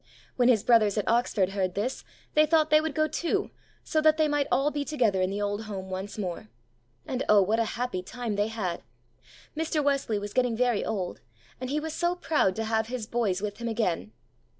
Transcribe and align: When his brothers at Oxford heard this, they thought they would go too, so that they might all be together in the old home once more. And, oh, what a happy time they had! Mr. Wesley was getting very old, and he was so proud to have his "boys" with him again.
When 0.35 0.49
his 0.49 0.63
brothers 0.63 0.97
at 0.97 1.07
Oxford 1.07 1.49
heard 1.49 1.75
this, 1.75 2.03
they 2.33 2.47
thought 2.47 2.71
they 2.71 2.81
would 2.81 2.95
go 2.95 3.07
too, 3.07 3.51
so 3.83 4.01
that 4.01 4.17
they 4.17 4.27
might 4.27 4.47
all 4.51 4.71
be 4.71 4.83
together 4.83 5.21
in 5.21 5.29
the 5.29 5.39
old 5.43 5.65
home 5.65 5.91
once 5.91 6.17
more. 6.17 6.49
And, 7.05 7.21
oh, 7.29 7.43
what 7.43 7.59
a 7.59 7.65
happy 7.77 8.01
time 8.01 8.35
they 8.35 8.47
had! 8.47 8.81
Mr. 9.55 9.83
Wesley 9.83 10.17
was 10.17 10.33
getting 10.33 10.57
very 10.57 10.83
old, 10.83 11.21
and 11.59 11.69
he 11.69 11.79
was 11.79 11.93
so 11.93 12.15
proud 12.15 12.55
to 12.55 12.63
have 12.63 12.87
his 12.87 13.05
"boys" 13.05 13.43
with 13.43 13.59
him 13.59 13.67
again. 13.67 14.11